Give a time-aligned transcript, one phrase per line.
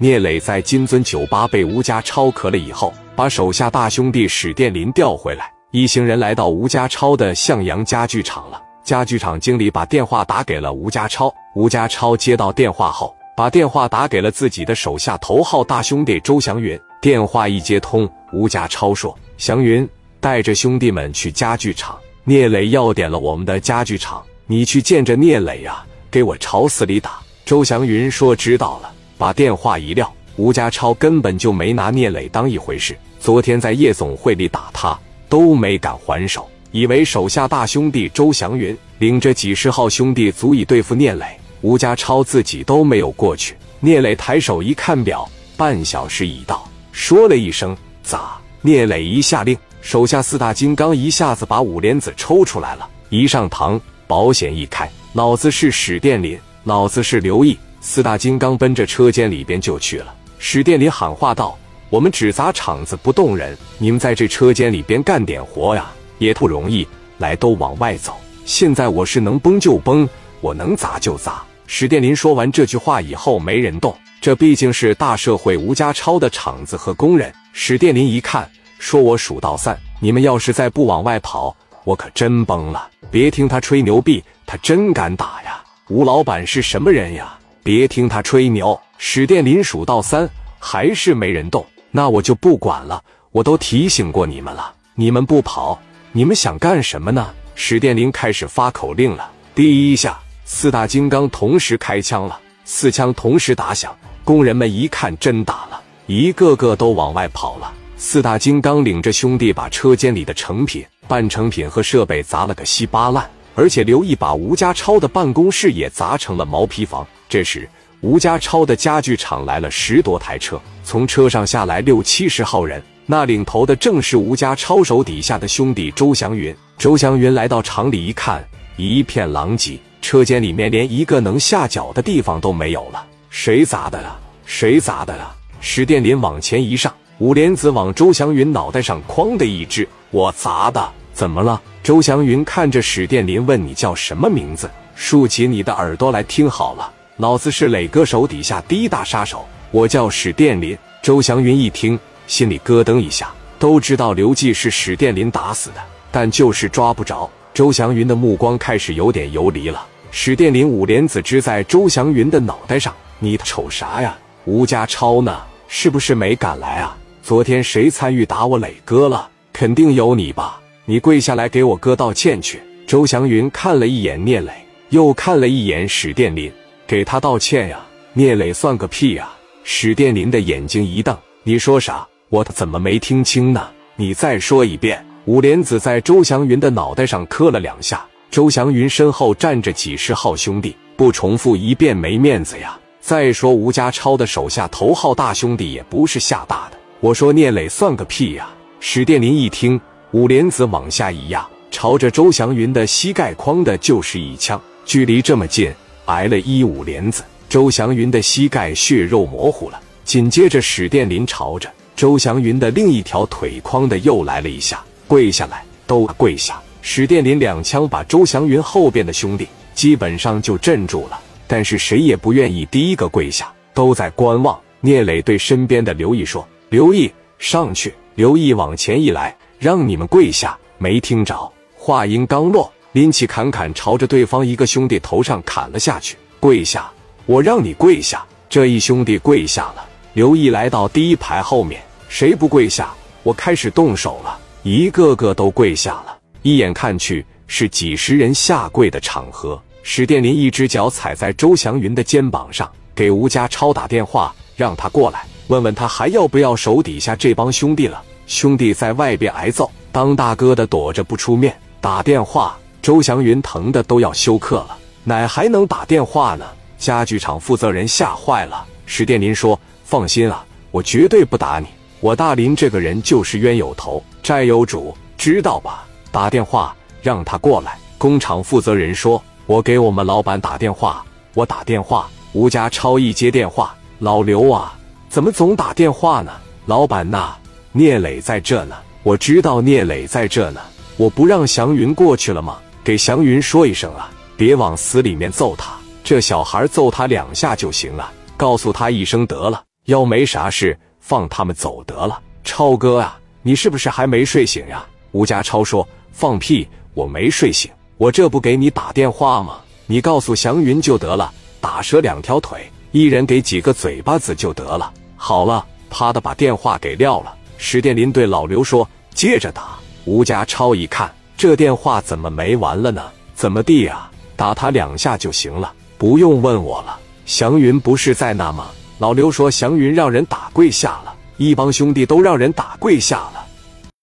[0.00, 8.62] 聂磊在金樽酒吧被吴家超磕了以后，把手下大兄弟史殿林调回来，一行人来到吴家超的向阳家具厂了。
[8.84, 16.78] 家具厂经理把电话打给了吴家超，吴家超接到电话后，把电话打给了自己的手下头号大兄弟周祥云。
[17.00, 19.88] 电话一接通，吴家超说：“祥云，
[20.20, 32.96] 带着兄弟们去家具厂，聂磊要点了我们的家具厂，你去见着聂磊呀，给我朝死里打。”周祥云说：“知道了。”把电话一撂，吴家超根本就没拿聂磊当一回事。
[33.18, 34.96] 昨天在夜总会里打他，
[35.28, 36.48] 都没敢还手。
[36.70, 41.26] 以为手下大兄弟周祥云领着几十号兄弟足以对付聂磊，
[41.62, 43.56] 吴家超自己都没有过去。
[43.80, 52.88] 聂磊抬手一看表，半小时已到，说了一声“咋”，聂磊一下令，手下四大金刚一下子把五莲子抽出来了。
[53.08, 57.58] 一上膛，保险一开，老子是史殿林，老子是刘毅。
[57.80, 60.14] 四大金刚奔着车间里边就去了。
[60.38, 61.56] 史殿林喊话道
[61.90, 66.84] ：“我们只砸场子不动人，你们在这车间里边干点活呀。”也不容易，
[67.18, 68.16] 来都往外走。
[68.44, 70.08] 现在我是能崩就崩，
[70.40, 71.42] 我能砸就砸。
[71.68, 73.96] 史殿林说完这句话以后，没人动。
[74.20, 77.32] 这毕竟是大社会吴家超的厂子和工人。
[77.52, 81.54] 史殿林一看，说我数到三，你们要是再不往外跑，
[81.84, 82.88] 我可真崩了。
[83.12, 85.62] 别听他吹牛逼，他真敢打呀！
[85.88, 87.38] 吴老板是什么人呀？
[87.68, 88.80] 别听他吹牛。
[88.96, 90.26] 史殿林数到三，
[90.58, 91.66] 还是没人动。
[91.90, 93.04] 那我就不管了。
[93.30, 95.78] 我都提醒过你们了，你们不跑。
[96.12, 97.28] 你们想干什么呢？
[97.54, 99.30] 史殿林开始发口令了。
[99.54, 103.94] 第一下，四大金刚同时开枪了，四枪同时打响。
[104.24, 107.70] 工人们一看真打了，一个个都往外跑了。
[107.98, 117.04] 四大金刚领着兄弟把车间里的成品、半成品和设备砸了个稀巴烂，而且刘毅把吴家超的办公室也砸成了毛坯房。
[117.28, 117.68] 这时，
[118.02, 122.80] 吴家超的家具厂来了十多台车，从车上下来六七十号人。
[123.04, 126.54] 那领头的正是吴家超手底下的兄弟周祥云。
[126.76, 133.04] 周祥云来到厂里一看，一片狼藉，车间里面连一个能下脚的地方都没有了。
[133.28, 134.20] 谁砸的啊？
[134.46, 135.34] 谁砸的啊？
[135.60, 140.92] 史殿林往前一上，五莲子往周祥云脑袋上哐的一掷，我砸的。
[141.18, 141.60] 怎么了？
[141.82, 144.70] 周祥云看着史殿林问：“你叫什么名字？
[144.94, 151.98] 竖起你的耳朵来听好了，老子是磊哥手底下第一大杀手，我叫史殿林。”周祥云一听。
[152.28, 157.28] 心里咯噔一下，都知道刘季是史殿林打死的，但就是抓不着。
[157.52, 159.84] 周祥云的目光开始有点游离了。
[160.12, 164.16] 史殿林五莲子支在周祥云的脑袋上，你瞅啥呀？
[164.44, 165.36] 吴家超呢？
[165.66, 166.96] 是不是没赶来啊？
[167.24, 169.28] 昨天谁参与打我磊哥了？
[169.52, 170.60] 肯定有你吧？
[170.90, 172.62] 你跪下来给我哥道歉去。
[172.86, 174.50] 周祥云看了一眼聂磊，
[174.88, 176.50] 又看了一眼史殿林，
[176.86, 177.78] 给他道歉呀？
[178.14, 179.30] 聂磊算个屁呀！
[179.64, 182.08] 史殿林的眼睛一瞪，你说啥？
[182.30, 183.68] 我怎么没听清呢？
[183.96, 185.04] 你再说一遍。
[185.26, 188.02] 五莲子在周祥云的脑袋上磕了两下。
[188.30, 192.78] 周祥云身后站着几十号兄弟，不重复一遍没面子呀。
[192.98, 196.78] 再说吴家超的手下头号大兄弟也不是吓大的。
[197.00, 198.48] 我说聂磊算个屁呀！
[198.80, 199.78] 史殿林一听，
[200.12, 204.58] 五莲子往下一压，朝着周祥云的膝盖框的就是一枪。
[204.86, 205.70] 距离这么近，
[206.06, 209.78] 挨了一五莲子，周祥云的膝盖血肉模糊了。
[210.04, 211.70] 紧接着，史殿林朝着。
[211.94, 216.58] 周祥云的另一条腿哐的又来了一下，跪下来，都跪下！
[216.80, 224.58] 史殿林两枪把周祥云后边的兄弟基本上就镇住了，但是谁也不愿意第一个跪下，都在观望。
[224.80, 230.56] 聂磊对身边的刘毅说：“刘毅，上去！”刘毅往前一来，让你们跪下。
[230.78, 236.16] 没听着，话音刚落，拎起砍砍朝着对方一个兄弟头上砍了下去。
[236.38, 236.88] 跪下！
[237.26, 238.24] 我让你跪下！
[238.48, 239.84] 这一兄弟跪下了。
[240.12, 241.82] 刘毅来到第一排后面。
[242.08, 242.94] 谁不跪下？
[243.24, 246.16] 我开始动手了，一个个都跪下了。
[246.42, 249.60] 一眼看去是几十人下跪的场合。
[249.82, 258.02] 史殿林一只脚踩在周祥云的肩膀上，给吴家超打电话，让他过来，问问他还要不要手底下这帮兄弟了。
[258.28, 261.58] 兄弟在外边挨揍，当大哥的躲着不出面。
[261.80, 266.44] 打电话，周祥云疼的都要休克了，哪还能打电话呢？
[266.76, 268.64] 家具厂负责人吓坏了。
[268.84, 271.66] 史殿林说：“放心啊，我绝对不打你。”
[272.00, 275.86] 我大林这个人就是冤有头债有主，知道吧？
[276.12, 277.78] 打电话让他过来。
[277.96, 281.02] 工厂负责人说：“我给我们老板打电话。”
[281.32, 284.76] 我打电话，吴家超一接电话：“老刘啊，
[285.08, 286.30] 怎么总打电话呢？”
[286.66, 287.34] 老板呐，
[287.72, 288.76] 聂磊在这呢。
[289.02, 290.60] 我知道聂磊在这呢。
[290.96, 292.58] 我不让祥云过去了吗？
[292.82, 295.76] 给祥云说一声啊，别往死里面揍他。
[296.02, 299.62] 这小孩揍他两下就行了，告诉他一声得了。
[299.84, 302.20] 要没啥事，放他们走得了。
[302.42, 304.84] 超哥啊，你是不是还没睡醒呀？
[305.12, 309.58] 吴家超说：“放屁，我没睡醒，我这不给你打电话吗？
[309.86, 317.34] 你告诉祥云就得了，打折两条腿，一人给几个嘴巴子就得了。”好了，啪的把电话给撂了。
[317.58, 319.76] 史殿林对老刘说：“接着打。”
[320.06, 323.02] 吴家超一看，这电话怎么没完了呢？
[323.34, 324.08] 怎么地呀？
[324.36, 326.98] 打他两下就行了，不用问我了。
[327.26, 328.68] 祥云不是在那吗？
[328.98, 333.44] 老刘说：“祥云让人打跪下了，一帮兄弟都让人打跪下了。”